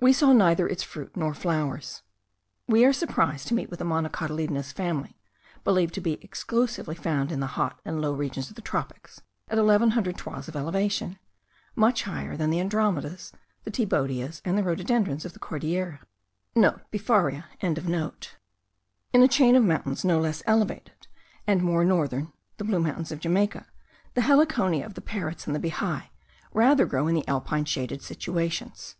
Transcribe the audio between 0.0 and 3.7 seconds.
We saw neither its fruit nor flowers. We are surprised to meet